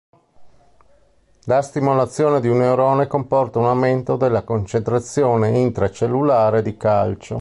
La 1.45 1.61
stimolazione 1.61 2.41
di 2.41 2.47
un 2.47 2.57
neurone 2.57 3.05
comporta 3.05 3.59
un 3.59 3.67
aumento 3.67 4.15
della 4.15 4.41
concentrazione 4.41 5.49
intracellulare 5.59 6.63
di 6.63 6.75
calcio. 6.75 7.29